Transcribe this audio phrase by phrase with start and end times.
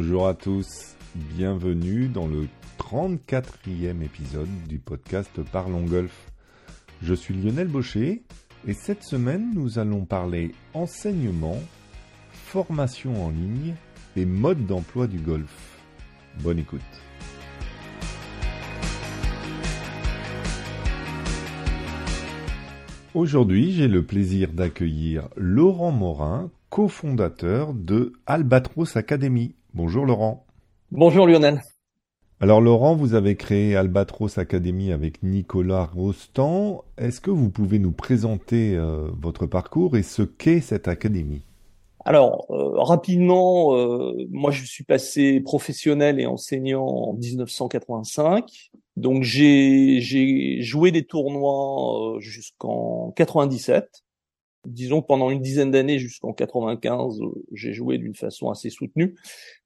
[0.00, 2.46] Bonjour à tous, bienvenue dans le
[2.78, 6.30] 34e épisode du podcast Parlons Golf.
[7.02, 8.22] Je suis Lionel Baucher
[8.68, 11.60] et cette semaine nous allons parler enseignement,
[12.30, 13.74] formation en ligne
[14.14, 15.80] et mode d'emploi du golf.
[16.44, 16.80] Bonne écoute.
[23.14, 29.56] Aujourd'hui, j'ai le plaisir d'accueillir Laurent Morin, cofondateur de Albatros Academy.
[29.78, 30.44] Bonjour Laurent.
[30.90, 31.62] Bonjour Lionel.
[32.40, 36.82] Alors Laurent, vous avez créé Albatros Academy avec Nicolas Rostand.
[36.96, 41.42] Est-ce que vous pouvez nous présenter euh, votre parcours et ce qu'est cette académie?
[42.04, 48.72] Alors euh, rapidement, euh, moi je suis passé professionnel et enseignant en 1985.
[48.96, 54.02] Donc j'ai j'ai joué des tournois jusqu'en 97.
[54.66, 57.20] Disons que pendant une dizaine d'années jusqu'en 95,
[57.52, 59.14] j'ai joué d'une façon assez soutenue.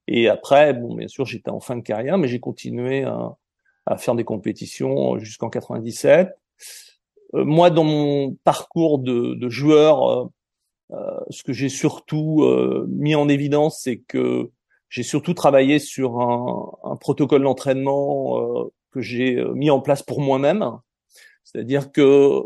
[0.08, 4.14] Et après, bon, bien sûr, j'étais en fin de carrière, mais j'ai continué à, faire
[4.14, 6.30] des compétitions jusqu'en 97.
[7.34, 10.26] Euh, moi, dans mon parcours de, joueur, euh,
[10.92, 12.44] euh ce que j'ai surtout
[12.88, 14.50] mis en évidence, c'est que
[14.88, 20.78] j'ai surtout travaillé sur un protocole d'entraînement que j'ai mis en place pour moi-même.
[21.44, 22.42] C'est-à-dire que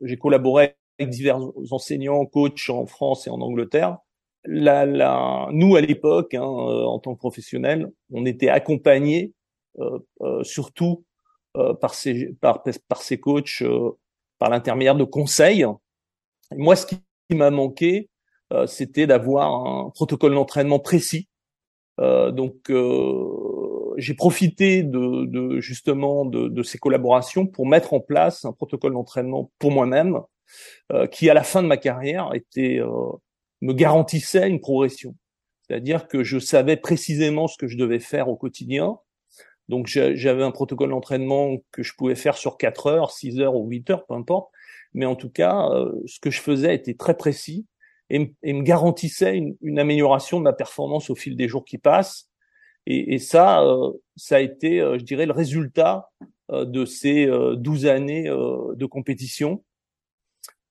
[0.00, 3.98] j'ai collaboré avec divers enseignants, coachs en France et en Angleterre
[4.44, 9.32] la, la, nous à l'époque, hein, euh, en tant que professionnels, on était accompagnés
[9.80, 11.04] euh, euh, surtout
[11.56, 13.62] euh, par ces par, par ces coachs
[14.38, 15.64] par l'intermédiaire de conseils.
[16.56, 16.98] Moi, ce qui
[17.32, 18.08] m'a manqué,
[18.66, 21.28] c'était d'avoir un protocole d'entraînement précis.
[21.98, 22.72] donc,
[23.96, 28.92] j'ai profité de, de justement de, de, ces collaborations pour mettre en place un protocole
[28.94, 30.20] d'entraînement pour moi-même,
[31.10, 32.80] qui à la fin de ma carrière était
[33.60, 35.14] me garantissait une progression.
[35.62, 38.98] C'est-à-dire que je savais précisément ce que je devais faire au quotidien.
[39.68, 43.68] Donc j'avais un protocole d'entraînement que je pouvais faire sur 4 heures, 6 heures ou
[43.68, 44.50] 8 heures, peu importe.
[44.94, 47.66] Mais en tout cas, euh, ce que je faisais était très précis
[48.08, 52.30] et, me garantissait une, amélioration de ma performance au fil des jours qui passent.
[52.86, 56.08] Et, et ça, euh, ça a été, euh, je dirais, le résultat
[56.50, 59.62] de ces 12 années de compétition.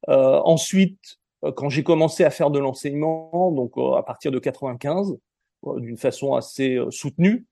[0.08, 1.20] ensuite,
[1.56, 5.18] quand j'ai commencé à faire de l'enseignement, donc euh, à partir de 95,
[5.66, 7.46] euh, d'une façon assez soutenue,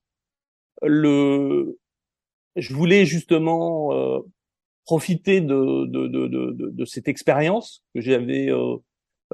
[0.82, 1.80] le,
[2.56, 3.92] je voulais justement
[4.86, 8.50] profiter de, de, de, de, de cette expérience que j'avais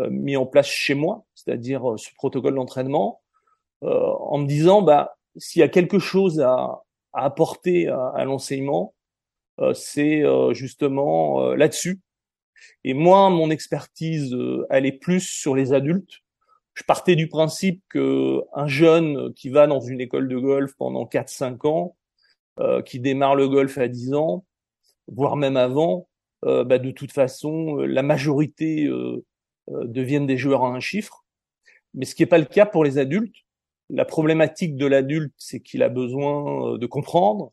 [0.09, 3.22] mis en place chez moi, c'est-à-dire ce protocole d'entraînement,
[3.81, 8.94] en me disant bah s'il y a quelque chose à, à apporter à, à l'enseignement,
[9.73, 10.23] c'est
[10.53, 12.00] justement là-dessus
[12.83, 16.19] et moi, mon expertise, euh, elle est plus sur les adultes.
[16.73, 21.05] Je partais du principe que un jeune qui va dans une école de golf pendant
[21.05, 21.95] 4-5 ans,
[22.59, 24.45] euh, qui démarre le golf à 10 ans,
[25.07, 26.07] voire même avant,
[26.45, 29.23] euh, bah, de toute façon, euh, la majorité euh,
[29.67, 31.25] deviennent des joueurs à un chiffre.
[31.93, 33.35] Mais ce qui n'est pas le cas pour les adultes.
[33.89, 37.51] La problématique de l'adulte, c'est qu'il a besoin de comprendre,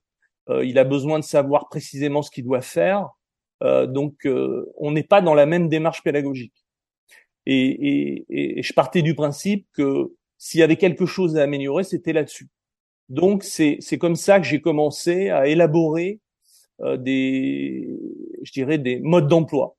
[0.63, 3.18] il a besoin de savoir précisément ce qu'il doit faire, euh,
[3.61, 6.65] donc, euh, on n'est pas dans la même démarche pédagogique.
[7.47, 11.85] Et, et, et, je partais du principe que s'il y avait quelque chose à améliorer,
[11.85, 12.49] c'était là-dessus.
[13.09, 16.21] Donc, c'est comme ça que j'ai commencé à élaborer
[16.81, 17.89] euh, des,
[18.43, 19.77] je dirais, des modes d'emploi.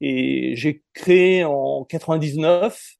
[0.00, 2.98] Et j'ai créé en 99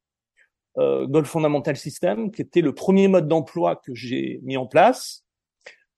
[0.78, 5.24] euh, Golf Fundamental System, qui était le premier mode d'emploi que j'ai mis en place.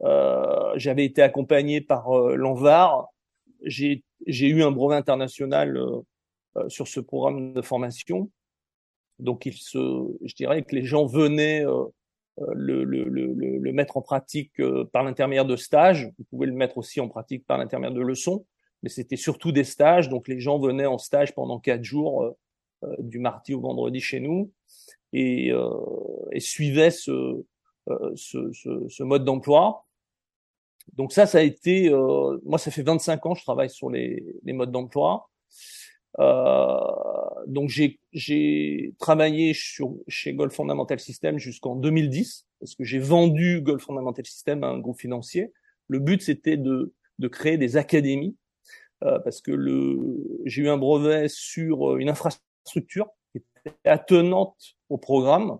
[0.02, 3.08] Euh, J'avais été accompagné par euh, l'ANVAR
[3.64, 6.00] j'ai eu un brevet international euh,
[6.56, 8.30] euh, sur ce programme de formation.
[9.18, 9.78] Donc, il se,
[10.24, 11.84] je dirais que les gens venaient euh,
[12.52, 14.60] le, le, le, le, mettre en pratique
[14.92, 16.10] par l'intermédiaire de stages.
[16.18, 18.44] Vous pouvez le mettre aussi en pratique par l'intermédiaire de leçons,
[18.82, 20.08] mais c'était surtout des stages.
[20.08, 22.34] Donc, les gens venaient en stage pendant quatre jours,
[22.98, 24.50] du mardi au vendredi chez nous,
[25.12, 25.52] et,
[26.32, 27.44] et suivaient ce,
[28.16, 29.83] ce, ce, ce mode d'emploi.
[30.92, 34.24] Donc ça, ça a été, euh, moi, ça fait 25 ans je travaille sur les,
[34.44, 35.28] les modes d'emploi.
[36.20, 36.78] Euh,
[37.46, 43.82] donc j'ai travaillé sur, chez Golf Fundamental System jusqu'en 2010 parce que j'ai vendu Golf
[43.82, 45.52] Fundamental System à un groupe financier.
[45.88, 48.36] Le but c'était de, de créer des académies
[49.02, 49.98] euh, parce que le
[50.44, 55.58] j'ai eu un brevet sur une infrastructure qui était attenante au programme.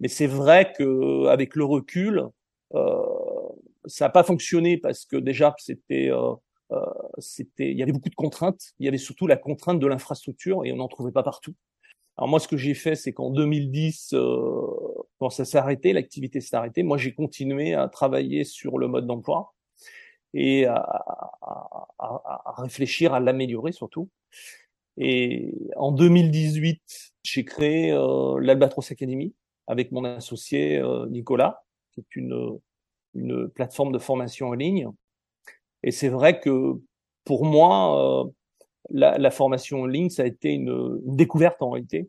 [0.00, 2.28] Mais c'est vrai que avec le recul,
[2.74, 3.02] euh,
[3.86, 6.34] ça n'a pas fonctionné parce que déjà c'était euh,
[6.72, 6.80] euh,
[7.18, 8.74] c'était il y avait beaucoup de contraintes.
[8.78, 11.54] Il y avait surtout la contrainte de l'infrastructure et on n'en trouvait pas partout.
[12.18, 14.66] Alors moi, ce que j'ai fait, c'est qu'en 2010, euh,
[15.18, 19.06] quand ça s'est arrêté, l'activité s'est arrêtée, moi j'ai continué à travailler sur le mode
[19.06, 19.54] d'emploi
[20.32, 24.08] et à, à, à, réfléchir à l'améliorer surtout.
[24.96, 26.80] Et en 2018,
[27.22, 29.34] j'ai créé euh, l'Albatros Academy
[29.66, 32.58] avec mon associé euh, Nicolas, qui est une,
[33.16, 34.88] une plateforme de formation en ligne.
[35.82, 36.80] Et c'est vrai que
[37.24, 38.30] pour moi, euh,
[38.90, 42.08] la, formation en ligne, ça a été une, découverte en réalité.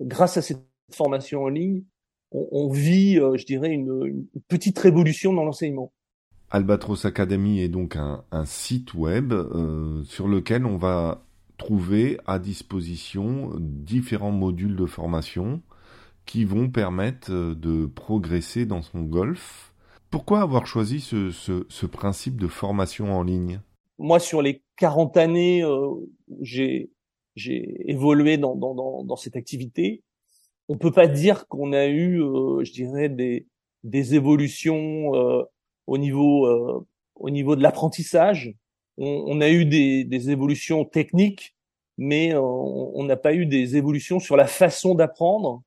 [0.00, 0.62] Grâce à cette
[0.92, 1.82] formation en ligne,
[2.30, 5.92] on, vit, euh, je dirais, une, petite révolution dans l'enseignement.
[6.50, 11.24] Albatros Academy est donc un, site web euh, sur lequel on va
[11.56, 15.60] trouver à disposition différents modules de formation
[16.24, 19.67] qui vont permettre de progresser dans son golf.
[20.10, 23.60] Pourquoi avoir choisi ce, ce, ce principe de formation en ligne?
[23.98, 25.94] Moi, sur les 40 années, euh,
[26.40, 26.90] j'ai
[27.36, 30.02] évolué dans, dans, dans, dans, cette activité.
[30.68, 33.46] On peut pas dire qu'on a eu, euh, je dirais, des,
[33.84, 35.42] des évolutions euh,
[35.86, 38.54] au niveau euh, au niveau de l'apprentissage.
[38.96, 41.54] On, on, a eu des, des évolutions techniques,
[41.96, 45.62] mais on n'a pas eu des évolutions sur la façon d'apprendre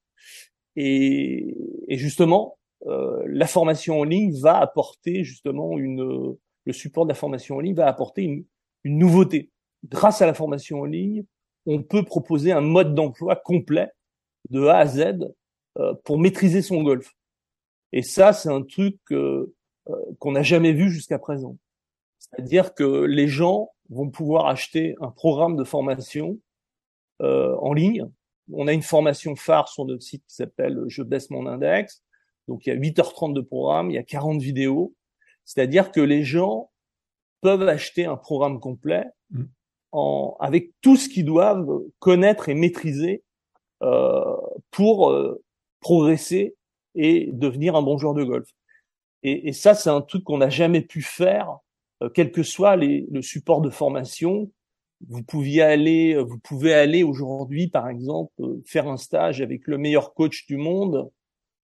[0.76, 6.36] et, et justement, euh, la formation en ligne va apporter justement une,
[6.66, 8.46] le support de la formation en ligne va apporter une,
[8.84, 9.52] une nouveauté.
[9.86, 11.24] Grâce à la formation en ligne,
[11.66, 13.92] on peut proposer un mode d'emploi complet
[14.50, 15.18] de A à Z
[15.78, 17.14] euh, pour maîtriser son golf.
[17.92, 19.54] Et ça, c'est un truc euh,
[20.20, 21.58] qu'on n'a jamais vu jusqu'à présent.
[22.18, 26.40] C'est-à-dire que les gens vont pouvoir acheter un programme de formation
[27.22, 28.10] euh, en ligne
[28.54, 32.04] on a une formation phare sur notre site qui s'appelle Je baisse mon index.
[32.52, 34.94] Donc il y a 8h30 de programme, il y a 40 vidéos.
[35.46, 36.70] C'est-à-dire que les gens
[37.40, 39.44] peuvent acheter un programme complet mm.
[39.94, 43.24] en, avec tout ce qu'ils doivent connaître et maîtriser
[43.84, 44.36] euh,
[44.70, 45.42] pour euh,
[45.80, 46.58] progresser
[46.94, 48.50] et devenir un bon joueur de golf.
[49.24, 51.58] Et, et ça, c'est un truc qu'on n'a jamais pu faire,
[52.04, 54.52] euh, quel que soit les, le support de formation,
[55.08, 58.34] vous pouviez aller, vous pouvez aller aujourd'hui, par exemple,
[58.66, 61.10] faire un stage avec le meilleur coach du monde,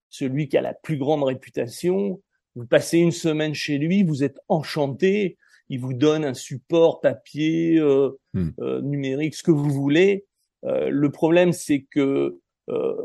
[0.09, 2.21] celui qui a la plus grande réputation.
[2.55, 5.37] Vous passez une semaine chez lui, vous êtes enchanté,
[5.69, 8.49] il vous donne un support papier, euh, hmm.
[8.59, 10.25] euh, numérique, ce que vous voulez.
[10.65, 12.39] Euh, le problème, c'est que
[12.69, 12.95] euh,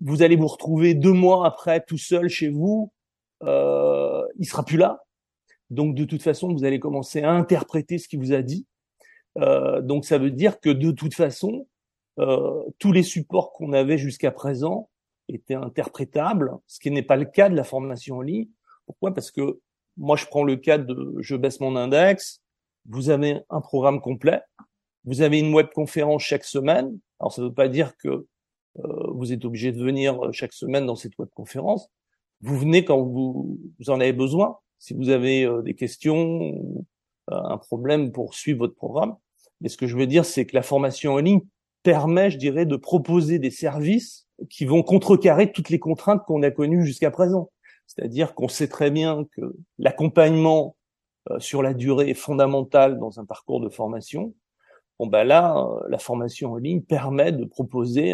[0.00, 2.92] vous allez vous retrouver deux mois après tout seul chez vous.
[3.42, 5.04] Euh, il sera plus là.
[5.70, 8.66] Donc, de toute façon, vous allez commencer à interpréter ce qu'il vous a dit
[9.38, 11.66] euh, donc ça veut dire que de toute façon,
[12.18, 14.88] euh, tous les supports qu'on avait jusqu'à présent
[15.28, 18.48] étaient interprétables, ce qui n'est pas le cas de la formation en ligne.
[18.86, 19.14] Pourquoi?
[19.14, 19.60] Parce que
[19.96, 22.40] moi, je prends le cas de je baisse mon index.
[22.86, 24.40] Vous avez un programme complet.
[25.04, 26.98] Vous avez une webconférence chaque semaine.
[27.20, 30.86] Alors, ça ne veut pas dire que euh, vous êtes obligé de venir chaque semaine
[30.86, 31.88] dans cette webconférence.
[32.40, 34.58] Vous venez quand vous, vous en avez besoin.
[34.78, 36.52] Si vous avez euh, des questions,
[37.30, 39.16] euh, un problème pour suivre votre programme,
[39.60, 41.40] mais ce que je veux dire, c'est que la formation en ligne
[41.82, 46.50] permet, je dirais, de proposer des services qui vont contrecarrer toutes les contraintes qu'on a
[46.50, 47.50] connues jusqu'à présent.
[47.86, 50.76] C'est-à-dire qu'on sait très bien que l'accompagnement
[51.30, 54.34] euh, sur la durée est fondamental dans un parcours de formation.
[54.98, 58.12] Bon ben là, euh, la formation en ligne permet de proposer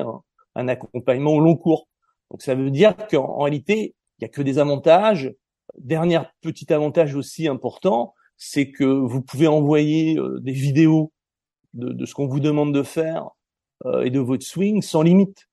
[0.55, 1.89] un, accompagnement au long cours.
[2.31, 5.35] Donc ça veut dire qu'en réalité, il y a que des avantages.
[5.79, 11.13] Dernier petit avantage aussi important, c'est que vous pouvez envoyer euh, des vidéos
[11.75, 13.31] de, de ce qu'on vous demande de faire
[14.03, 15.49] et de votre swing sans limite.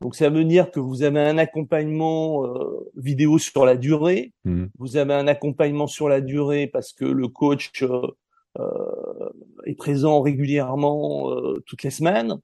[0.00, 4.66] Donc ça veut dire que vous avez un accompagnement euh, vidéo sur la durée, mmh.
[4.78, 8.06] vous avez un accompagnement sur la durée parce que le coach euh,
[8.58, 9.30] euh
[9.64, 12.36] est présent régulièrement euh, toutes les semaines,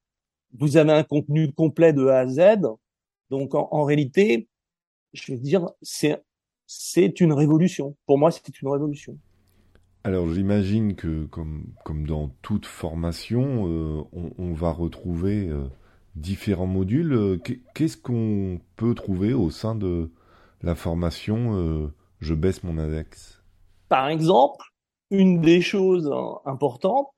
[0.59, 2.41] vous avez un contenu complet de A à Z.
[3.31, 4.49] Donc en, en réalité,
[5.13, 6.21] je veux dire, c'est
[6.67, 7.97] c'est une révolution.
[8.07, 9.19] Pour moi, c'est une révolution.
[10.05, 15.69] Alors j'imagine que comme, comme dans toute formation, euh, on, on, va retrouver euh,
[16.15, 17.13] différents modules.
[17.13, 17.39] Euh,
[17.75, 20.11] qu'est-ce qu'on peut trouver au sein de
[20.63, 23.43] la formation euh, Je baisse mon index?
[23.89, 24.65] Par exemple,
[25.11, 26.11] une des choses
[26.45, 27.09] importantes,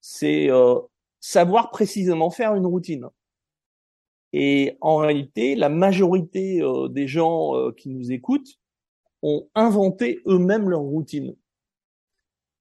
[0.00, 0.78] c'est euh,
[1.20, 3.08] savoir précisément faire une routine.
[4.32, 8.58] Et en réalité, la majorité des gens qui nous écoutent
[9.22, 11.36] ont inventé eux-mêmes leur routine.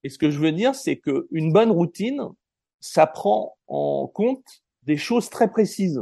[0.03, 2.29] Et ce que je veux dire, c'est qu'une bonne routine,
[2.79, 6.01] ça prend en compte des choses très précises.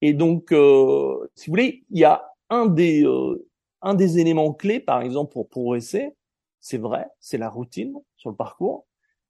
[0.00, 3.46] Et donc, euh, si vous voulez, il y a un des euh,
[3.82, 6.14] un des éléments clés, par exemple, pour progresser,
[6.60, 8.86] c'est vrai, c'est la routine sur le parcours.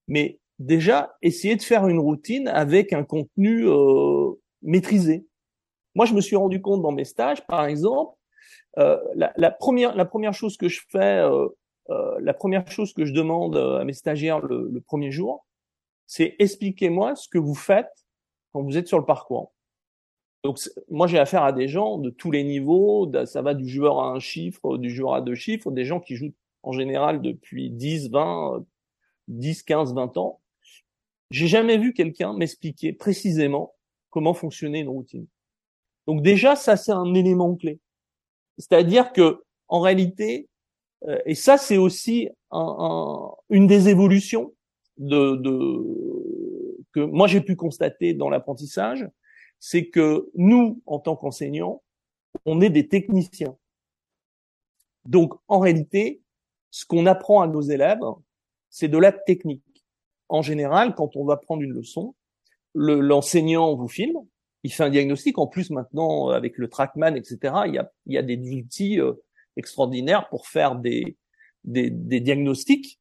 [0.06, 4.30] Mais déjà, essayer de faire une routine avec un contenu euh,
[4.62, 5.26] maîtrisé.
[5.96, 8.16] Moi, je me suis rendu compte dans mes stages, par exemple,
[8.78, 11.22] euh, la, première, chose que je fais,
[11.88, 15.46] la première chose que je demande à mes stagiaires le, le premier jour,
[16.06, 18.03] c'est expliquez-moi ce que vous faites
[18.54, 19.52] quand vous êtes sur le parcours.
[20.44, 20.58] Donc
[20.88, 24.10] moi j'ai affaire à des gens de tous les niveaux, ça va du joueur à
[24.10, 26.32] un chiffre, du joueur à deux chiffres, des gens qui jouent
[26.62, 28.64] en général depuis 10, 20,
[29.28, 30.40] 10, 15, 20 ans.
[31.30, 33.74] J'ai jamais vu quelqu'un m'expliquer précisément
[34.10, 35.26] comment fonctionnait une routine.
[36.06, 37.80] Donc déjà ça c'est un élément clé.
[38.58, 40.48] C'est-à-dire que en réalité,
[41.08, 44.52] euh, et ça c'est aussi un, une des évolutions
[44.98, 46.23] de, de
[46.94, 49.08] que moi j'ai pu constater dans l'apprentissage,
[49.58, 51.82] c'est que nous, en tant qu'enseignants,
[52.44, 53.56] on est des techniciens.
[55.04, 56.22] Donc, en réalité,
[56.70, 58.00] ce qu'on apprend à nos élèves,
[58.70, 59.86] c'est de la technique.
[60.28, 62.14] En général, quand on va prendre une leçon,
[62.74, 64.18] l'enseignant vous filme,
[64.62, 65.38] il fait un diagnostic.
[65.38, 69.12] En plus, maintenant, avec le Trackman, etc., il y a, des outils euh,
[69.56, 71.16] extraordinaires pour faire des
[71.64, 72.98] diagnostics.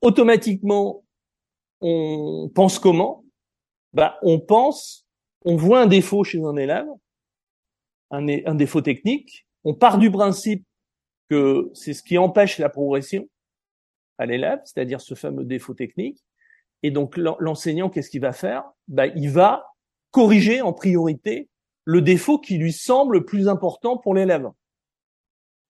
[0.00, 1.03] Automatiquement,
[1.86, 3.24] on pense comment?
[3.92, 5.04] Bah, On pense
[5.44, 6.86] on voit un défaut chez un élève,
[8.10, 10.64] un, défaut technique, on part du principe
[11.28, 13.28] que c'est ce qui empêche la progression
[14.18, 16.24] à l'élève, c'est-à-dire ce fameux défaut technique.
[16.82, 18.64] Et donc l'enseignant, qu'est-ce qu'il va faire?
[18.88, 19.66] Ben, Il va
[20.10, 21.48] corriger en priorité
[21.84, 24.48] le défaut qui lui semble le plus important pour l'élève.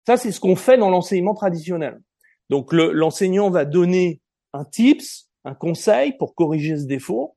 [0.06, 2.00] Ça, c'est ce qu'on fait dans l'enseignement traditionnel.
[2.50, 4.21] Donc l'enseignant va donner
[4.52, 7.37] un tips, un conseil pour corriger ce défaut.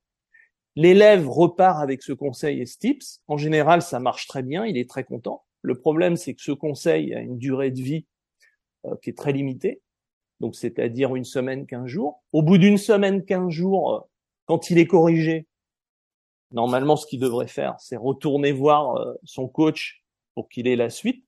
[0.75, 3.21] L'élève repart avec ce conseil et ce tips.
[3.27, 5.43] En général, ça marche très bien, il est très content.
[5.61, 8.05] Le problème, c'est que ce conseil a une durée de vie
[8.85, 9.81] euh, qui est très limitée,
[10.39, 12.23] donc c'est-à-dire une semaine, quinze jours.
[12.31, 13.99] Au bout d'une semaine, quinze jours, euh,
[14.45, 15.47] quand il est corrigé,
[16.51, 20.03] normalement, ce qu'il devrait faire, c'est retourner voir euh, son coach
[20.35, 21.25] pour qu'il ait la suite.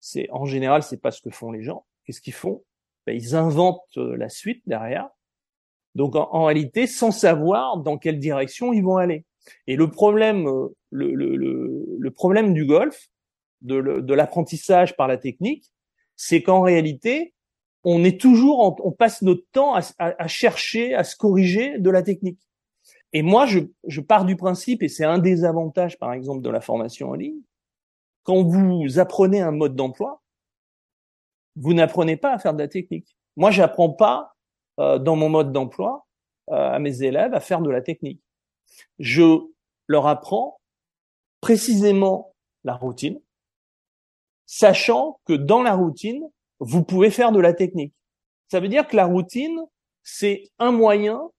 [0.00, 1.86] C'est en général, c'est pas ce que font les gens.
[2.04, 2.64] Qu'est-ce qu'ils font?
[3.06, 5.08] Ben, Ils inventent la suite derrière
[5.96, 9.24] donc en, réalité, sans savoir dans quelle direction ils vont aller.
[9.66, 11.36] Et le problème, euh, le, le,
[11.98, 13.08] le, problème du golf,
[13.62, 15.72] de, l'apprentissage par la technique,
[16.14, 17.32] c'est qu'en réalité,
[17.82, 22.02] on est toujours, on passe notre temps à, à, chercher, à se corriger de la
[22.02, 22.40] technique.
[23.14, 26.50] Et moi, je, je pars du principe, et c'est un des avantages, par exemple, de
[26.50, 27.40] la formation en ligne,
[28.22, 30.20] quand vous apprenez un mode d'emploi,
[31.54, 33.16] vous n'apprenez pas à faire de la technique.
[33.36, 34.35] Moi, j'apprends pas
[34.78, 36.06] euh, dans mon mode d'emploi
[36.50, 38.20] euh, à mes élèves à faire de la technique.
[38.98, 39.40] Je
[39.86, 40.58] leur apprends
[41.40, 43.20] précisément la routine,
[44.46, 46.28] sachant que dans la routine,
[46.58, 47.94] vous pouvez faire de la technique.
[48.48, 49.60] Ça veut dire que la routine,
[50.02, 51.30] c'est un moyen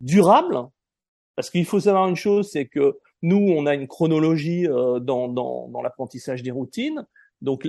[0.00, 0.68] durable,
[1.36, 5.28] parce qu'il faut savoir une chose, c'est que nous, on a une chronologie euh, dans,
[5.28, 7.06] dans, dans l'apprentissage des routines.
[7.40, 7.66] Donc,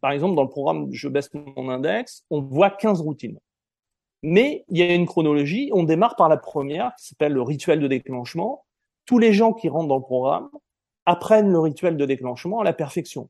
[0.00, 3.38] par exemple, dans le programme Je baisse mon index, on voit 15 routines.
[4.22, 5.70] Mais il y a une chronologie.
[5.72, 8.64] On démarre par la première, qui s'appelle le rituel de déclenchement.
[9.04, 10.48] Tous les gens qui rentrent dans le programme
[11.06, 13.28] apprennent le rituel de déclenchement à la perfection.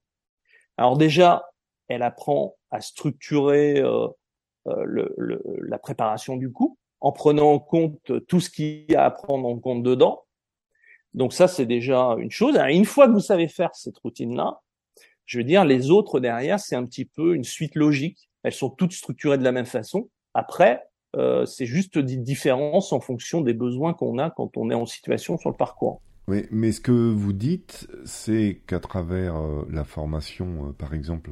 [0.77, 1.47] Alors déjà,
[1.89, 4.09] elle apprend à structurer euh,
[4.69, 5.09] euh,
[5.63, 9.49] la préparation du coup, en prenant en compte tout ce qu'il y a à prendre
[9.49, 10.25] en compte dedans.
[11.15, 12.57] Donc ça, c'est déjà une chose.
[12.69, 14.61] Une fois que vous savez faire cette routine-là,
[15.27, 18.31] je veux dire, les autres derrière, c'est un petit peu une suite logique.
[18.43, 20.09] Elles sont toutes structurées de la même façon.
[20.35, 20.83] Après,
[21.17, 24.87] euh, c'est juste des différences en fonction des besoins qu'on a quand on est en
[24.87, 26.01] situation sur le parcours.
[26.29, 31.31] Oui, mais ce que vous dites, c'est qu'à travers euh, la formation, euh, par exemple,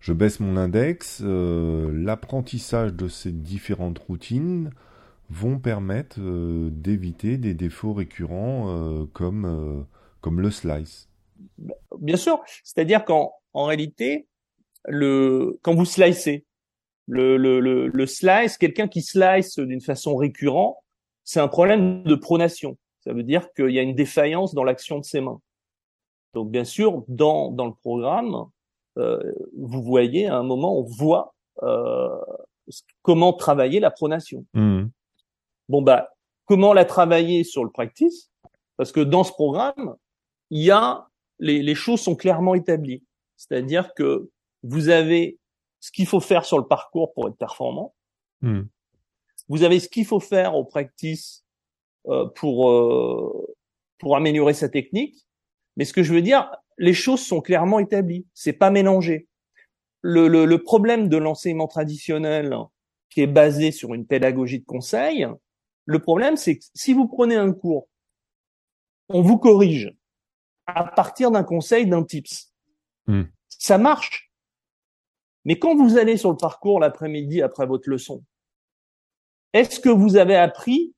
[0.00, 4.70] je baisse mon index, l'apprentissage de ces différentes routines
[5.30, 6.18] vont permettre
[6.70, 9.86] d'éviter des défauts récurrents comme,
[10.20, 11.08] comme le slice.
[12.00, 14.26] Bien sûr, c'est-à-dire qu'en en réalité,
[14.88, 16.44] le, quand vous slicez,
[17.06, 20.76] le, le, le, le slice, quelqu'un qui slice d'une façon récurrente,
[21.24, 22.78] c'est un problème de pronation.
[23.00, 25.40] Ça veut dire qu'il y a une défaillance dans l'action de ses mains.
[26.34, 28.46] Donc bien sûr, dans, dans le programme,
[28.98, 29.20] euh,
[29.56, 32.08] vous voyez à un moment, on voit euh,
[33.02, 34.46] comment travailler la pronation.
[34.54, 34.84] Mmh.
[35.68, 36.10] Bon bah,
[36.46, 38.30] comment la travailler sur le practice?
[38.76, 39.96] Parce que dans ce programme,
[40.50, 41.06] il y a
[41.38, 43.02] les, les choses sont clairement établies.
[43.36, 44.30] C'est-à-dire que
[44.62, 45.38] vous avez
[45.82, 47.94] ce qu'il faut faire sur le parcours pour être performant.
[48.40, 48.62] Hmm.
[49.48, 51.44] Vous avez ce qu'il faut faire au practice
[52.06, 53.56] euh, pour euh,
[53.98, 55.26] pour améliorer sa technique.
[55.76, 58.26] Mais ce que je veux dire, les choses sont clairement établies.
[58.32, 59.28] C'est pas mélangé.
[60.02, 62.56] Le, le, le problème de l'enseignement traditionnel
[63.10, 65.26] qui est basé sur une pédagogie de conseil,
[65.84, 67.88] le problème c'est que si vous prenez un cours,
[69.08, 69.92] on vous corrige,
[70.66, 72.52] à partir d'un conseil, d'un tips.
[73.06, 73.24] Hmm.
[73.48, 74.31] Ça marche.
[75.44, 78.22] Mais quand vous allez sur le parcours l'après-midi après votre leçon,
[79.52, 80.94] est-ce que vous avez appris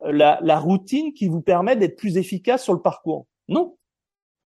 [0.00, 3.26] la, la routine qui vous permet d'être plus efficace sur le parcours?
[3.48, 3.76] Non.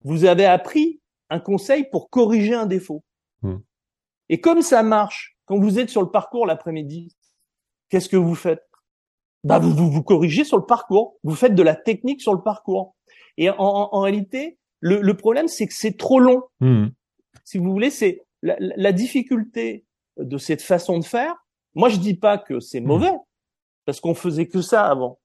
[0.03, 3.03] Vous avez appris un conseil pour corriger un défaut.
[3.41, 3.57] Hmm.
[4.29, 7.15] Et comme ça marche, quand vous êtes sur le parcours l'après-midi,
[7.89, 8.63] qu'est-ce que vous faites?
[9.43, 12.41] Bah vous, vous, vous corrigez sur le parcours, vous faites de la technique sur le
[12.41, 12.95] parcours.
[13.37, 16.43] Et en, en, réalité, le, le problème, c'est que c'est trop long.
[16.59, 16.87] Hmm.
[17.43, 19.85] Si vous voulez, c'est la, la, difficulté
[20.17, 21.35] de cette façon de faire.
[21.75, 23.13] Moi, je dis pas que c'est mauvais,
[23.85, 25.19] parce qu'on faisait que ça avant.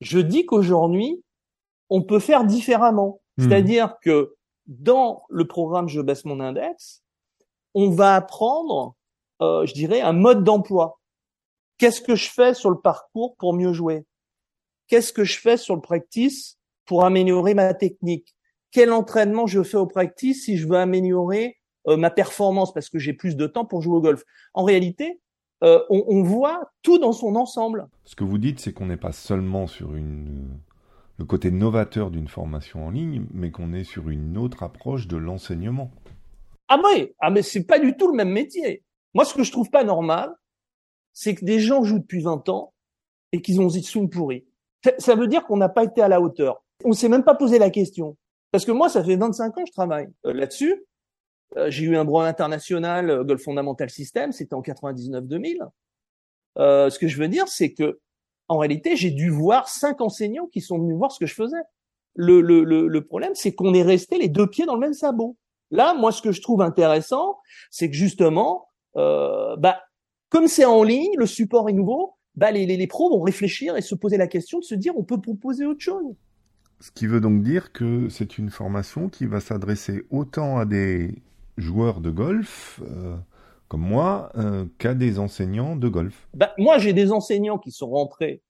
[0.00, 1.22] Je dis qu'aujourd'hui,
[1.90, 3.20] on peut faire différemment.
[3.36, 3.44] Hmm.
[3.44, 4.34] C'est-à-dire que
[4.66, 7.02] dans le programme Je baisse mon index,
[7.74, 8.96] on va apprendre,
[9.42, 11.00] euh, je dirais, un mode d'emploi.
[11.78, 14.04] Qu'est-ce que je fais sur le parcours pour mieux jouer?
[14.86, 18.34] Qu'est-ce que je fais sur le practice pour améliorer ma technique?
[18.72, 22.98] Quel entraînement je fais au practice si je veux améliorer euh, ma performance parce que
[22.98, 25.20] j'ai plus de temps pour jouer au golf En réalité,
[25.62, 27.88] euh, on, on, voit tout dans son ensemble.
[28.04, 30.48] Ce que vous dites, c'est qu'on n'est pas seulement sur une,
[31.18, 35.18] le côté novateur d'une formation en ligne, mais qu'on est sur une autre approche de
[35.18, 35.90] l'enseignement.
[36.68, 38.84] Ah oui, ah mais c'est pas du tout le même métier.
[39.12, 40.34] Moi, ce que je trouve pas normal,
[41.12, 42.72] c'est que des gens jouent depuis 20 ans
[43.32, 44.46] et qu'ils ont des swing pourris.
[44.98, 46.64] Ça veut dire qu'on n'a pas été à la hauteur.
[46.84, 48.16] On s'est même pas posé la question.
[48.50, 50.84] Parce que moi, ça fait 25 ans que je travaille euh, là-dessus.
[51.56, 55.68] Euh, j'ai eu un brevet international euh, Golf Fundamental System, c'était en 99-2000.
[56.58, 57.98] Euh, ce que je veux dire, c'est que
[58.48, 61.62] en réalité, j'ai dû voir cinq enseignants qui sont venus voir ce que je faisais.
[62.16, 65.36] Le, problème, c'est qu'on est resté les deux pieds dans le même sabot.
[65.70, 67.38] Là, moi, ce que je trouve intéressant,
[67.70, 68.66] c'est que justement,
[68.96, 69.80] bah,
[70.30, 73.76] comme c'est en ligne, le support est nouveau, bah, les, les, les, pros vont réfléchir
[73.76, 76.16] et se poser la question de se dire on peut proposer autre chose.
[76.80, 81.22] Ce qui veut donc dire que c'est une formation qui va s'adresser autant à des
[81.60, 83.16] joueurs de golf euh,
[83.68, 86.28] comme moi euh, qu'à des enseignants de golf.
[86.34, 88.42] Bah, moi, j'ai des enseignants qui sont rentrés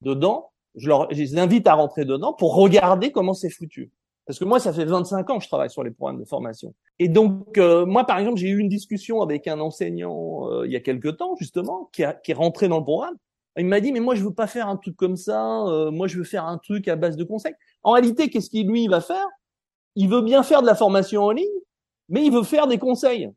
[0.00, 0.50] dedans.
[0.74, 3.92] Je, leur, je les invite à rentrer dedans pour regarder comment c'est foutu.
[4.28, 6.74] Parce que moi, ça fait 25 ans que je travaille sur les programmes de formation.
[6.98, 10.72] Et donc, euh, moi, par exemple, j'ai eu une discussion avec un enseignant euh, il
[10.72, 13.16] y a quelque temps, justement, qui, a, qui est rentré dans le programme.
[13.56, 15.62] Il m'a dit, mais moi, je veux pas faire un truc comme ça.
[15.68, 17.54] Euh, moi, je veux faire un truc à base de conseils.
[17.82, 19.26] En réalité, qu'est-ce qu'il lui va faire?
[19.94, 21.46] Il veut bien faire de la formation en ligne,
[22.08, 23.30] mais il veut faire des conseils.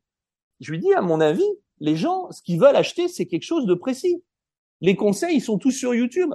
[0.59, 1.47] Je lui dis, à mon avis,
[1.79, 4.23] les gens, ce qu'ils veulent acheter, c'est quelque chose de précis.
[4.81, 6.33] Les conseils, ils sont tous sur YouTube.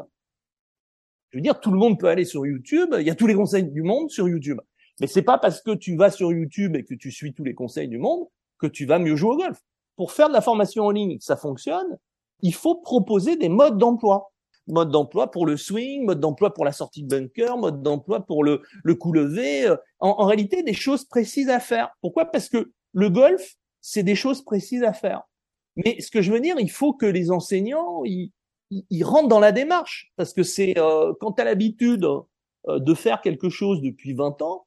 [1.30, 2.94] Je veux dire, tout le monde peut aller sur YouTube.
[2.98, 4.60] Il y a tous les conseils du monde sur YouTube.
[5.00, 7.54] Mais c'est pas parce que tu vas sur YouTube et que tu suis tous les
[7.54, 8.26] conseils du monde
[8.58, 9.60] que tu vas mieux jouer au golf.
[9.96, 11.98] Pour faire de la formation en ligne, ça fonctionne.
[12.40, 14.32] Il faut proposer des modes d'emploi.
[14.68, 18.42] Mode d'emploi pour le swing, mode d'emploi pour la sortie de bunker, mode d'emploi pour
[18.42, 19.68] le, le coup levé.
[20.00, 21.90] En, en réalité, des choses précises à faire.
[22.00, 22.26] Pourquoi?
[22.26, 25.22] Parce que le golf, c'est des choses précises à faire.
[25.76, 28.32] Mais ce que je veux dire, il faut que les enseignants, ils,
[28.70, 32.94] ils rentrent dans la démarche parce que c'est euh, quand tu as l'habitude euh, de
[32.94, 34.66] faire quelque chose depuis 20 ans,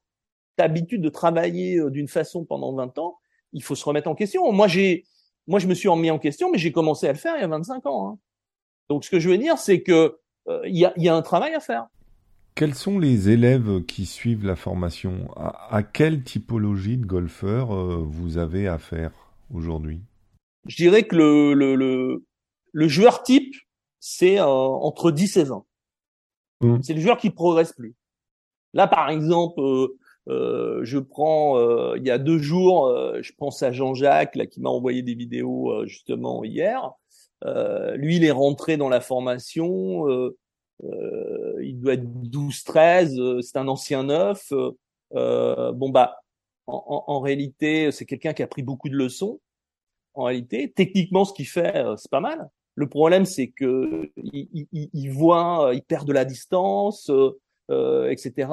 [0.56, 3.18] tu as l'habitude de travailler euh, d'une façon pendant 20 ans,
[3.52, 4.50] il faut se remettre en question.
[4.52, 5.04] Moi j'ai
[5.46, 7.44] moi je me suis remis en question mais j'ai commencé à le faire il y
[7.44, 8.08] a 25 ans.
[8.08, 8.18] Hein.
[8.90, 11.22] Donc ce que je veux dire c'est que euh, il y, a, y, a, un
[11.22, 11.86] travail à faire.
[12.54, 15.30] Quels sont les élèves qui suivent la formation?
[15.36, 17.68] À, à, quelle typologie de golfeurs
[18.04, 19.12] vous avez affaire
[19.54, 20.00] aujourd'hui?
[20.66, 22.24] Je dirais que le, le, le,
[22.72, 23.54] le joueur type,
[23.98, 25.64] c'est euh, entre 10 et 20.
[26.62, 26.82] Mmh.
[26.82, 27.94] C'est le joueur qui progresse plus.
[28.74, 29.98] Là, par exemple, euh,
[30.28, 34.46] euh, je prends, euh, il y a deux jours, euh, je pense à Jean-Jacques là
[34.46, 36.92] qui m'a envoyé des vidéos euh, justement hier.
[37.44, 40.06] Lui, il est rentré dans la formation.
[40.82, 43.42] il doit être 12-13.
[43.42, 44.52] c'est un ancien neuf.
[45.12, 46.20] bon bah,
[46.66, 49.40] en, en, en réalité, c'est quelqu'un qui a pris beaucoup de leçons.
[50.14, 52.50] En réalité, techniquement, ce qu'il fait, c'est pas mal.
[52.74, 57.38] Le problème, c'est que il, il, il, voit, il perd de la distance, euh,
[57.70, 58.50] euh etc.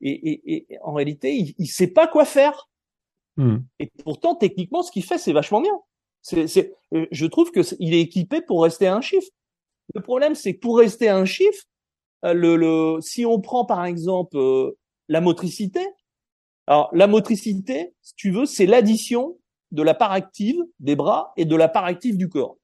[0.00, 2.68] Et, et, et, en réalité, il, il sait pas quoi faire.
[3.36, 3.58] Mmh.
[3.78, 5.78] Et pourtant, techniquement, ce qu'il fait, c'est vachement bien.
[6.22, 9.28] C'est, c'est, euh, je trouve que est, il est équipé pour rester à un chiffre.
[9.94, 11.64] Le problème, c'est que pour rester à un chiffre,
[12.24, 14.36] euh, le, le, si on prend par exemple
[15.08, 15.80] la motricité,
[16.66, 19.38] alors la motricité, si tu veux, c'est l'addition
[19.72, 22.58] de la part active des bras et de la part active du corps.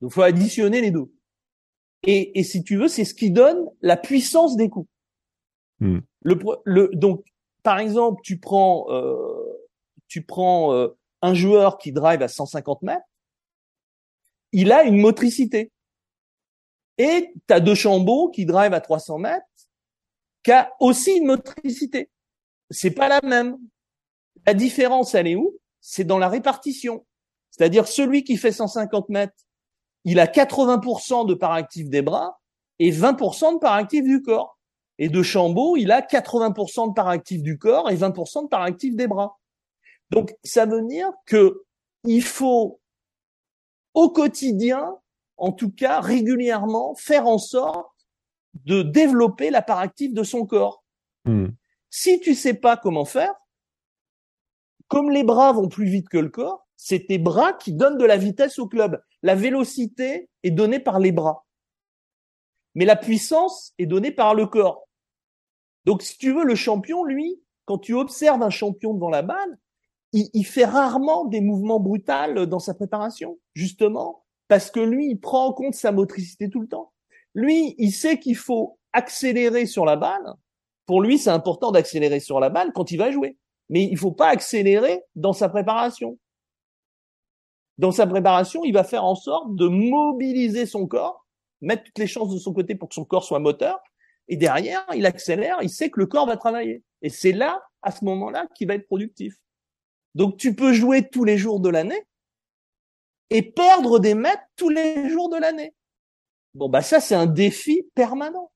[0.00, 1.10] Donc, faut additionner les deux.
[2.04, 4.88] Et, et si tu veux, c'est ce qui donne la puissance des coups.
[5.80, 5.98] Mm.
[6.22, 7.24] Le, le, donc,
[7.62, 9.44] par exemple, tu prends, euh,
[10.06, 10.88] tu prends euh,
[11.22, 13.06] un joueur qui drive à 150 mètres,
[14.52, 15.72] il a une motricité.
[16.96, 19.46] Et tu as deux chambeaux qui drive à 300 mètres,
[20.42, 22.10] qui a aussi une motricité.
[22.70, 23.56] c'est pas la même.
[24.46, 25.56] La différence, elle est où?
[25.80, 27.06] C'est dans la répartition.
[27.50, 29.34] C'est-à-dire celui qui fait 150 mètres,
[30.04, 32.40] il a 80% de part active des bras
[32.78, 34.58] et 20% de part active du corps.
[34.98, 38.62] Et de Chambaud, il a 80% de part active du corps et 20% de part
[38.62, 39.37] active des bras.
[40.10, 41.62] Donc, ça veut dire que
[42.04, 42.80] il faut
[43.94, 44.96] au quotidien,
[45.36, 47.90] en tout cas régulièrement, faire en sorte
[48.64, 50.84] de développer la part active de son corps.
[51.24, 51.48] Hmm.
[51.90, 53.34] Si tu sais pas comment faire,
[54.88, 58.04] comme les bras vont plus vite que le corps, c'est tes bras qui donnent de
[58.04, 59.02] la vitesse au club.
[59.22, 61.46] La vélocité est donnée par les bras.
[62.74, 64.88] Mais la puissance est donnée par le corps.
[65.84, 69.58] Donc, si tu veux, le champion, lui, quand tu observes un champion devant la balle,
[70.12, 75.46] il, fait rarement des mouvements brutals dans sa préparation, justement, parce que lui, il prend
[75.46, 76.92] en compte sa motricité tout le temps.
[77.34, 80.34] Lui, il sait qu'il faut accélérer sur la balle.
[80.86, 83.36] Pour lui, c'est important d'accélérer sur la balle quand il va jouer.
[83.68, 86.18] Mais il faut pas accélérer dans sa préparation.
[87.76, 91.26] Dans sa préparation, il va faire en sorte de mobiliser son corps,
[91.60, 93.78] mettre toutes les chances de son côté pour que son corps soit moteur.
[94.28, 96.82] Et derrière, il accélère, il sait que le corps va travailler.
[97.02, 99.36] Et c'est là, à ce moment-là, qu'il va être productif.
[100.14, 102.02] Donc tu peux jouer tous les jours de l'année
[103.30, 105.74] et perdre des mètres tous les jours de l'année.
[106.54, 108.50] Bon bah ça c'est un défi permanent.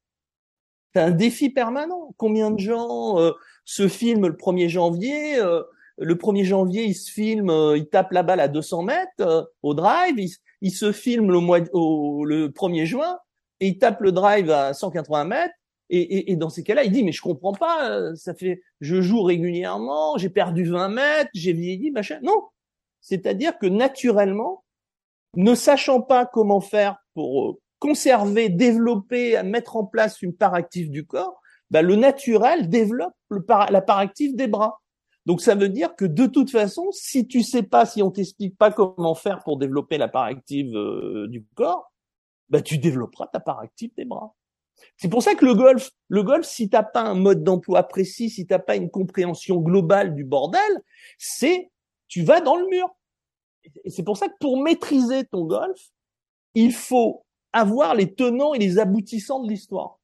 [0.95, 2.15] C'est un défi permanent.
[2.17, 3.33] Combien de gens euh,
[3.65, 5.63] se filment le 1er janvier euh,
[5.97, 9.75] Le 1er janvier, ils se filment, euh, ils tapent la balle à 200 mètres au
[9.75, 10.19] drive.
[10.61, 13.19] Ils, se filment le mois au, le 1er juin
[13.61, 15.55] et ils tapent le drive à 180 mètres.
[15.95, 19.03] Et, et, et, dans ces cas-là, il dit mais je comprends pas, ça fait je
[19.03, 22.19] joue régulièrement, j'ai perdu 20 mètres, j'ai vieilli, machin.
[22.23, 22.49] Non,
[23.03, 24.65] c'est-à-dire que naturellement,
[25.37, 31.05] ne sachant pas comment faire pour conserver, développer, mettre en place une part active du
[31.05, 33.15] corps, bah, le naturel développe
[33.51, 34.81] la part active des bras.
[35.27, 38.57] Donc ça veut dire que de toute façon, si tu sais pas, si on t'explique
[38.57, 41.93] pas comment faire pour développer la part active euh, du corps,
[42.49, 44.35] bah tu développeras ta part active des bras.
[44.97, 48.31] C'est pour ça que le golf, le golf, si t'as pas un mode d'emploi précis,
[48.31, 50.83] si t'as pas une compréhension globale du bordel,
[51.19, 51.71] c'est
[52.09, 52.89] tu vas dans le mur.
[53.85, 55.81] Et c'est pour ça que pour maîtriser ton golf,
[56.55, 60.01] il faut avoir les tenants et les aboutissants de l'histoire.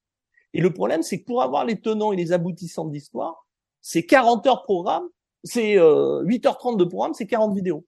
[0.54, 3.46] Et le problème, c'est que pour avoir les tenants et les aboutissants de l'histoire,
[3.80, 5.08] c'est 40 heures de programme,
[5.44, 7.84] c'est euh, 8h30 de programme, c'est 40 vidéos.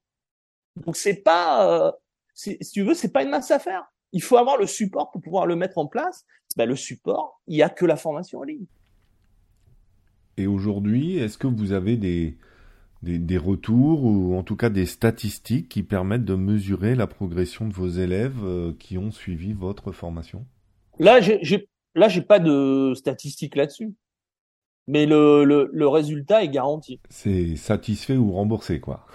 [0.76, 1.92] Donc c'est pas, euh,
[2.34, 3.90] si tu veux, c'est pas une masse à faire.
[4.12, 6.24] Il faut avoir le support pour pouvoir le mettre en place.
[6.56, 8.66] Ben, le support, il n'y a que la formation en ligne.
[10.36, 12.36] Et aujourd'hui, est-ce que vous avez des,
[13.02, 17.72] des, retours ou en tout cas des statistiques qui permettent de mesurer la progression de
[17.72, 20.46] vos élèves euh, qui ont suivi votre formation?
[20.98, 23.94] Là, j'ai là j'ai pas de statistiques là-dessus,
[24.86, 27.00] mais le, le, résultat est garanti.
[27.08, 29.06] C'est satisfait ou remboursé, quoi.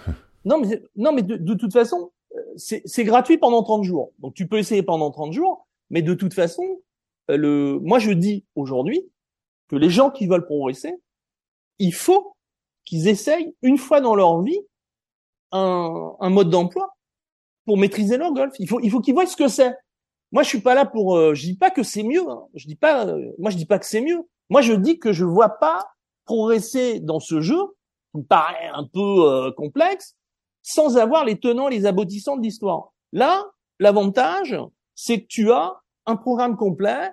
[0.44, 2.10] non, mais non, mais de, de toute façon,
[2.56, 4.12] c'est gratuit pendant 30 jours.
[4.18, 6.64] Donc tu peux essayer pendant 30 jours, mais de toute façon,
[7.30, 9.02] euh, moi je dis aujourd'hui
[9.68, 10.94] que les gens qui veulent progresser,
[11.78, 12.36] il faut
[12.84, 14.60] qu'ils essayent une fois dans leur vie
[15.52, 16.94] un, mode d'emploi
[17.64, 18.54] pour maîtriser leur golf.
[18.58, 19.74] Il faut, il faut qu'ils voient ce que c'est.
[20.32, 21.16] Moi, je suis pas là pour.
[21.16, 22.28] Euh, je dis pas que c'est mieux.
[22.28, 22.44] Hein.
[22.54, 23.06] Je dis pas.
[23.06, 24.20] Euh, moi, je dis pas que c'est mieux.
[24.50, 25.84] Moi, je dis que je vois pas
[26.24, 27.60] progresser dans ce jeu,
[28.12, 30.16] qui me paraît un peu euh, complexe,
[30.66, 32.92] sans avoir les tenants, les aboutissants de l'histoire.
[33.12, 33.44] Là,
[33.78, 34.58] l'avantage,
[34.96, 37.12] c'est que tu as un programme complet,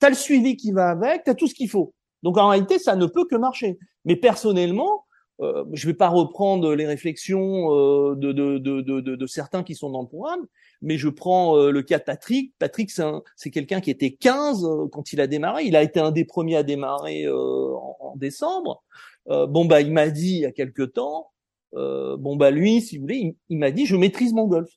[0.00, 1.92] tu as le suivi qui va avec, tu as tout ce qu'il faut.
[2.22, 3.78] Donc en réalité, ça ne peut que marcher.
[4.06, 5.04] Mais personnellement,
[5.42, 9.74] euh, je ne vais pas reprendre les réflexions euh, de, de, de, de, certains qui
[9.74, 10.46] sont dans le programme,
[10.80, 12.54] mais je prends euh, le cas de Patrick.
[12.58, 15.64] Patrick, c'est quelqu'un qui était 15 quand il a démarré.
[15.64, 18.82] Il a été un des premiers à démarrer en, décembre.
[19.26, 21.33] bon bah, il m'a dit il y a quelque temps.
[21.74, 24.70] Bon bah lui, si vous voulez, il, m'a dit je maîtrise mon golf.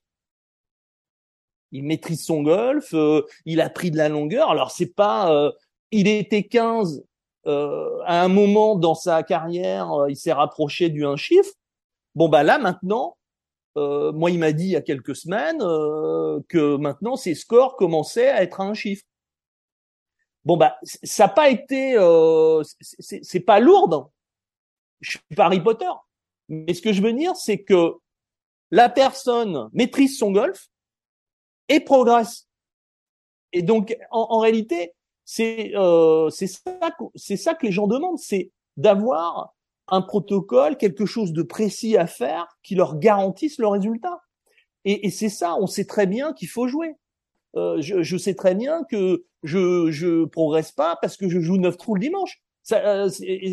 [1.72, 2.94] Il maîtrise son golf.
[3.46, 4.50] il a pris de la longueur.
[4.50, 5.54] Alors c'est pas,
[5.92, 7.04] il était 15
[7.48, 11.54] euh, à un moment dans sa carrière, euh, il s'est rapproché du un chiffre.
[12.14, 13.18] Bon bah là maintenant,
[13.78, 15.60] euh, moi il m'a dit il y a quelques semaines
[16.50, 19.04] que maintenant ses scores commençaient à être à un chiffre.
[20.44, 21.96] Bon bah ça n'a pas été,
[22.90, 23.94] c'est pas lourd.
[23.94, 24.10] Hein.
[25.00, 25.86] Je suis pas Harry Potter,
[26.50, 27.94] mais ce que je veux dire c'est que
[28.72, 30.70] la personne maîtrise son golf
[31.70, 32.48] et progresse.
[33.54, 34.94] Et donc en, en réalité,
[35.26, 36.80] c'est euh, c'est ça
[37.16, 39.54] ça que les gens demandent, c'est d'avoir
[39.90, 44.22] un protocole, quelque chose de précis à faire qui leur garantisse le résultat.
[44.86, 46.96] Et, et c'est ça, on sait très bien qu'il faut jouer.
[47.56, 51.58] Euh, je, je, sais très bien que je je progresse pas parce que je joue
[51.58, 52.42] neuf trous le dimanche.
[52.64, 53.08] Ça,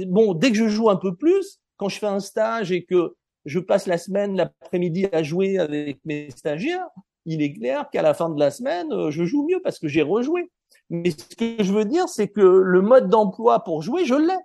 [0.08, 3.14] bon, dès que je joue un peu plus, quand je fais un stage et que
[3.44, 6.88] je passe la semaine, l'après-midi à jouer avec mes stagiaires,
[7.26, 10.02] il est clair qu'à la fin de la semaine, je joue mieux parce que j'ai
[10.02, 10.50] rejoué.
[10.90, 14.38] Mais ce que je veux dire, c'est que le mode d'emploi pour jouer, je l'ai.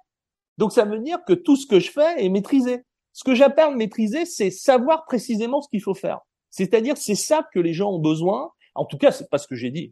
[0.57, 2.83] Donc ça veut dire que tout ce que je fais est maîtrisé.
[3.13, 6.19] Ce que j'appelle maîtriser, c'est savoir précisément ce qu'il faut faire.
[6.49, 8.51] C'est-à-dire, c'est ça que les gens ont besoin.
[8.75, 9.91] En tout cas, c'est pas ce que j'ai dit.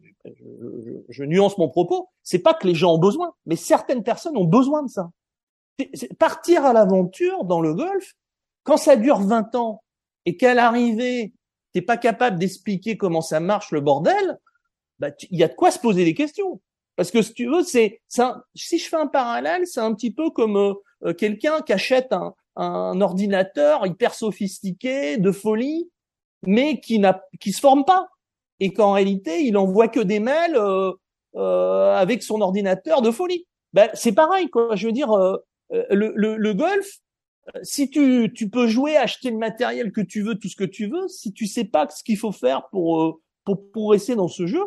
[1.08, 2.08] Je, nuance mon propos.
[2.22, 5.10] C'est pas que les gens ont besoin, mais certaines personnes ont besoin de ça.
[6.18, 8.14] Partir à l'aventure dans le golf,
[8.64, 9.82] quand ça dure 20 ans
[10.26, 11.32] et qu'à l'arrivée,
[11.72, 14.38] t'es pas capable d'expliquer comment ça marche le bordel,
[14.98, 16.60] bah, il y a de quoi se poser des questions.
[16.96, 18.00] Parce que si tu veux, c'est,
[18.56, 22.12] si je fais un parallèle, c'est un petit peu comme euh, euh, quelqu'un qui achète
[22.12, 25.88] un, ordinateur hyper sophistiqué, de folie,
[26.44, 28.08] mais qui n'a, qui se forme pas,
[28.58, 33.46] et qu'en réalité, il envoie que des mails euh, avec son ordinateur de folie.
[33.72, 34.74] Ben, c'est pareil, quoi.
[34.74, 35.10] Je veux dire,
[35.70, 36.98] le, le, le, golf,
[37.62, 40.86] si tu, tu peux jouer, acheter le matériel que tu veux, tout ce que tu
[40.86, 44.62] veux, si tu sais pas ce qu'il faut faire pour pour progresser dans ce jeu,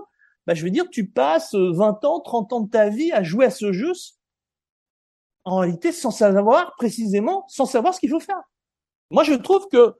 [0.48, 3.46] ben, je veux dire, tu passes 20 ans, 30 ans de ta vie à jouer
[3.46, 3.92] à ce jeu
[5.44, 8.42] en réalité sans savoir précisément, sans savoir ce qu'il faut faire.
[9.10, 9.94] Moi, je trouve que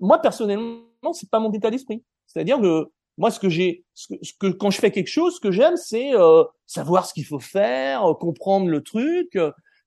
[0.00, 2.02] moi personnellement, c'est pas mon état d'esprit.
[2.26, 4.08] C'est-à-dire que moi, ce que j'ai, ce,
[4.40, 7.40] que, quand je fais quelque chose, ce que j'aime, c'est euh, savoir ce qu'il faut
[7.40, 9.36] faire, euh, comprendre le truc.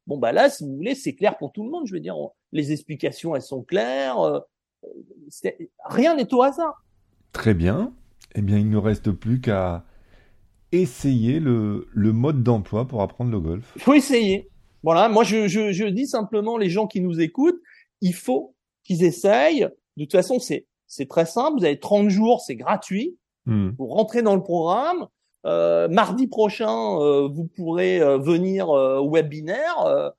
[0.07, 1.87] Bon bah là, si vous voulez, c'est clair pour tout le monde.
[1.87, 2.15] Je veux dire,
[2.51, 4.19] les explications, elles sont claires.
[4.19, 4.39] Euh,
[5.85, 6.83] rien n'est au hasard.
[7.31, 7.93] Très bien.
[8.35, 9.85] Eh bien, il ne reste plus qu'à
[10.71, 13.71] essayer le, le mode d'emploi pour apprendre le golf.
[13.75, 14.49] Il faut essayer.
[14.83, 17.59] Voilà, moi je, je, je, dis simplement les gens qui nous écoutent,
[18.01, 19.67] il faut qu'ils essayent.
[19.97, 21.59] De toute façon, c'est c'est très simple.
[21.59, 23.17] Vous avez 30 jours, c'est gratuit.
[23.45, 23.71] Hmm.
[23.77, 25.07] Vous rentrez dans le programme.
[25.45, 30.11] Euh, mardi prochain, euh, vous pourrez euh, venir euh, au webinaire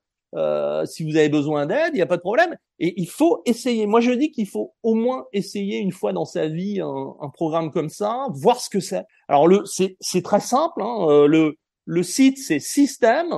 [0.87, 1.91] si vous avez besoin d'aide.
[1.93, 2.57] Il n'y a pas de problème.
[2.79, 3.87] Et il faut essayer.
[3.87, 7.31] Moi, je dis qu'il faut au moins essayer une fois dans sa vie un, un
[7.31, 9.05] programme comme ça, voir ce que c'est.
[9.29, 10.83] Alors le, c'est très simple.
[10.83, 11.27] Hein.
[11.27, 13.33] le le site c'est système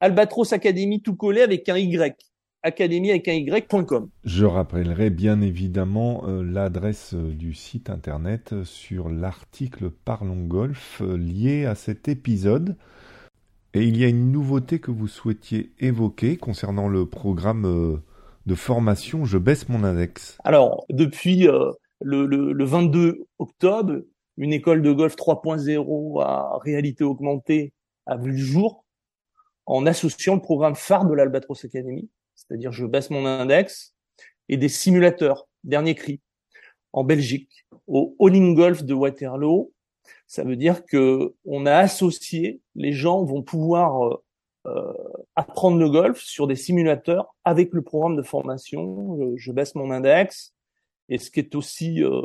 [0.00, 2.16] Albatros Academy tout collé avec un Y,
[2.62, 4.10] académie avec un Y.com.
[4.24, 11.16] Je rappellerai bien évidemment euh, l'adresse euh, du site internet sur l'article Parlons Golf euh,
[11.16, 12.76] lié à cet épisode.
[13.74, 18.00] Et il y a une nouveauté que vous souhaitiez évoquer concernant le programme
[18.46, 20.38] de formation Je baisse mon index.
[20.42, 21.46] Alors, depuis
[22.00, 24.00] le, le 22 octobre,
[24.38, 27.74] une école de golf 3.0 à réalité augmentée
[28.06, 28.86] a vu le jour
[29.66, 32.08] en associant le programme phare de l'Albatros Academy,
[32.48, 33.94] c'est-à-dire je baisse mon index,
[34.48, 36.20] et des simulateurs, dernier cri,
[36.92, 39.72] en Belgique, au All Golf de Waterloo.
[40.26, 44.24] Ça veut dire que on a associé, les gens vont pouvoir euh,
[44.66, 44.92] euh,
[45.36, 49.18] apprendre le golf sur des simulateurs avec le programme de formation.
[49.18, 50.54] Je, je baisse mon index.
[51.08, 52.22] Et ce qui est aussi euh,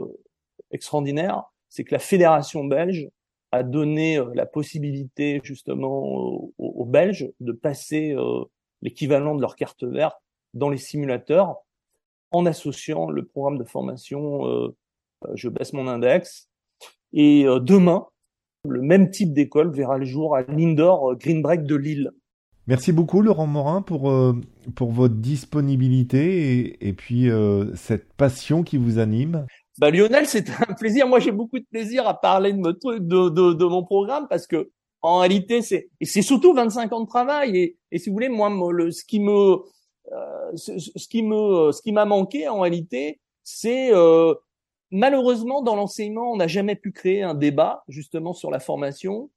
[0.71, 3.09] extraordinaire, c'est que la fédération belge
[3.51, 8.43] a donné euh, la possibilité justement aux, Belges de passer euh,
[8.83, 10.21] l'équivalent de leur carte verte
[10.53, 11.55] dans les simulateurs
[12.31, 14.75] en associant le programme de formation euh,
[15.33, 16.49] Je baisse mon index.
[17.13, 18.07] Et demain,
[18.67, 22.11] le même type d'école verra le jour à l'Indoor Green Break de Lille.
[22.65, 24.11] Merci beaucoup Laurent Morin pour,
[24.75, 27.29] pour votre disponibilité et, et puis
[27.75, 29.45] cette passion qui vous anime.
[29.79, 31.07] Bah, Lionel, c'est un plaisir.
[31.07, 34.27] Moi, j'ai beaucoup de plaisir à parler de, mon truc, de, de, de mon programme
[34.29, 34.71] parce que
[35.03, 37.57] en réalité, c'est c'est surtout 25 ans de travail.
[37.57, 39.57] Et, et si vous voulez, moi, le, ce qui me
[40.11, 44.33] euh, ce, qui me ce qui m'a manqué en réalité, c'est euh,
[44.91, 49.29] malheureusement dans l'enseignement, on n'a jamais pu créer un débat justement sur la formation.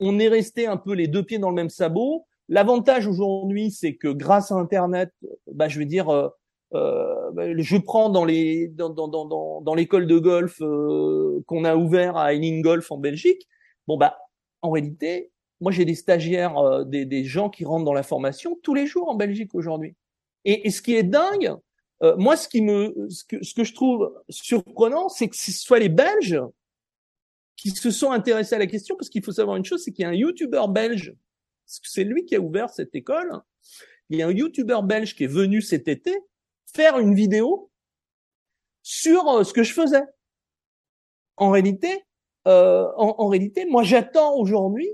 [0.00, 2.26] On est resté un peu les deux pieds dans le même sabot.
[2.48, 5.12] L'avantage aujourd'hui, c'est que grâce à Internet,
[5.52, 6.28] bah, je veux dire, euh,
[6.74, 11.64] euh, ben, je prends dans les dans dans dans dans, l'école de golf euh, qu'on
[11.64, 13.48] a ouvert à Eining Golf en Belgique.
[13.86, 14.16] Bon bah
[14.62, 18.58] en réalité, moi j'ai des stagiaires, euh, des, des gens qui rentrent dans la formation
[18.62, 19.94] tous les jours en Belgique aujourd'hui.
[20.44, 21.54] Et, et, ce qui est dingue,
[22.02, 25.52] euh, moi ce qui me ce que ce que je trouve surprenant, c'est que ce
[25.52, 26.40] soit les Belges
[27.60, 30.04] qui se sont intéressés à la question, parce qu'il faut savoir une chose, c'est qu'il
[30.04, 31.14] y a un YouTuber belge,
[31.66, 33.38] c'est lui qui a ouvert cette école.
[34.08, 36.18] Il y a un YouTuber belge qui est venu cet été
[36.72, 37.70] faire une vidéo
[38.82, 40.02] sur euh, ce que je faisais.
[41.36, 42.04] En réalité,
[42.48, 44.88] euh, en, réalité, moi j'attends aujourd'hui,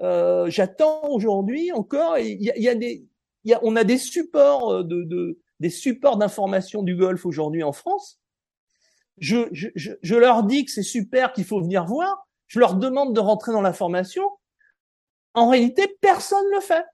[0.00, 2.18] euh, j'attends aujourd'hui encore.
[2.18, 3.06] Il y a, y a, des,
[3.44, 7.72] y a, on a des supports de, de des supports d'information du golf aujourd'hui en
[7.72, 8.20] France.
[9.18, 13.14] je, je, je leur dis que c'est super, qu'il faut venir voir, je leur demande
[13.14, 14.30] de rentrer dans la formation.
[15.34, 16.84] En réalité, personne ne le fait.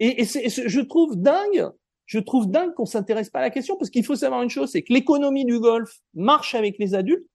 [0.00, 1.70] Et, et, je trouve dingue,
[2.06, 4.70] je trouve dingue qu'on s'intéresse pas à la question parce qu'il faut savoir une chose,
[4.70, 7.26] c'est que l'économie du golf marche avec les adultes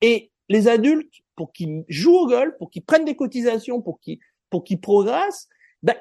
[0.00, 4.18] et les adultes, pour qu'ils jouent au golf, pour qu'ils prennent des cotisations, pour qu'ils
[4.50, 5.48] pour qu'ils progressent,
[5.82, 5.94] ben,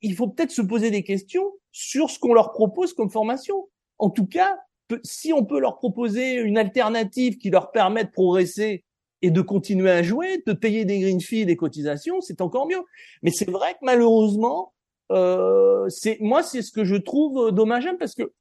[0.00, 3.68] il faut peut-être se poser des questions sur ce qu'on leur propose comme formation.
[3.98, 4.58] En tout cas,
[5.02, 8.84] si on peut leur proposer une alternative qui leur permet de progresser
[9.22, 12.82] et de continuer à jouer, de payer des green fees, des cotisations, c'est encore mieux.
[13.22, 14.72] Mais c'est vrai que malheureusement,
[15.12, 18.32] euh, c'est moi c'est ce que je trouve dommageable parce que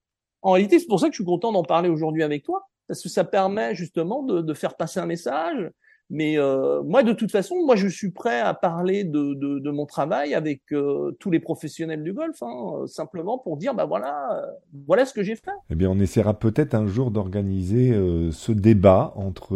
[0.41, 3.01] en réalité c'est pour ça que je suis content d'en parler aujourd'hui avec toi parce
[3.01, 5.69] que ça permet justement de, de faire passer un message.
[6.09, 9.71] Mais euh, moi, de toute façon, moi, je suis prêt à parler de, de, de
[9.71, 14.43] mon travail avec euh, tous les professionnels du golf, hein, simplement pour dire, bah voilà,
[14.43, 14.45] euh,
[14.85, 15.51] voilà ce que j'ai fait.
[15.71, 17.93] Eh bien, on essaiera peut-être un jour d'organiser
[18.31, 19.55] ce débat entre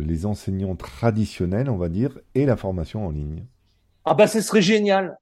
[0.00, 3.44] les enseignants traditionnels, on va dire, et la formation en ligne.
[4.04, 5.18] Ah bah, ce serait génial.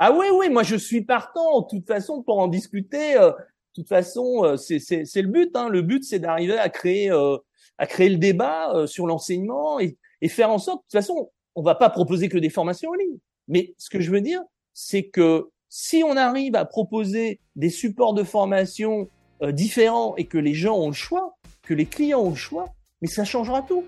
[0.00, 3.32] Ah oui, oui, moi, je suis partant, de toute façon, pour en discuter de
[3.74, 5.50] toute façon, euh, c'est le but.
[5.54, 5.68] Hein.
[5.68, 7.36] Le but, c'est d'arriver à créer euh,
[7.78, 10.80] à créer le débat euh, sur l'enseignement et, et, faire en sorte.
[10.80, 13.18] De toute façon, on va pas proposer que des formations en ligne.
[13.48, 14.42] Mais ce que je veux dire,
[14.74, 19.08] c'est que si on arrive à proposer des supports de formation
[19.52, 22.66] différents et que les gens ont le choix, que les clients ont le choix,
[23.00, 23.84] mais ça changera tout.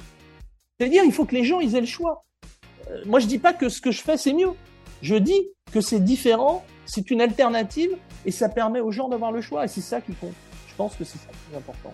[0.78, 2.24] C'est-à-dire, il faut que les gens ils aient le choix.
[3.04, 4.52] moi, je dis pas que ce que je fais c'est mieux.
[5.02, 7.90] Je dis que c'est différent, c'est une alternative
[8.24, 9.64] et ça permet aux gens d'avoir le choix.
[9.64, 10.34] Et c'est ça qui compte.
[10.68, 11.92] Je pense que c'est ça le plus important.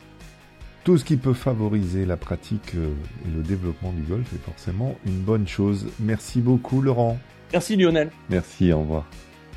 [0.85, 2.95] Tout ce qui peut favoriser la pratique euh,
[3.27, 5.89] et le développement du golf est forcément une bonne chose.
[6.01, 7.19] Merci beaucoup Laurent.
[7.53, 8.11] Merci Lionel.
[8.31, 9.07] Merci, au revoir.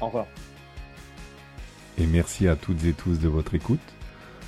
[0.02, 0.26] Au revoir.
[1.98, 3.80] Et merci à toutes et tous de votre écoute.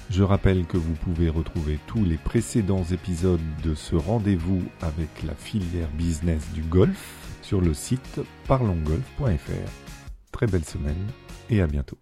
[0.10, 5.36] Je rappelle que vous pouvez retrouver tous les précédents épisodes de ce rendez-vous avec la
[5.36, 9.83] filière business du golf sur le site parlongolf.fr.
[10.34, 11.08] Très belle semaine
[11.50, 11.98] et à bientôt.